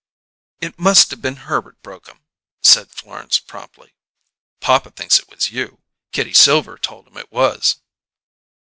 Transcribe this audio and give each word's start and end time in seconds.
"It 0.61 0.79
must 0.79 1.11
have 1.11 1.21
been 1.21 1.35
Herbert 1.35 1.79
broke 1.83 2.09
'em," 2.09 2.25
said 2.63 2.89
Florence 2.89 3.37
promptly. 3.37 3.93
"Papa 4.59 4.89
thinks 4.89 5.19
it 5.19 5.29
was 5.29 5.51
you. 5.51 5.79
Kitty 6.11 6.33
Silver 6.33 6.79
told 6.79 7.05
him 7.05 7.17
it 7.17 7.31
was." 7.31 7.75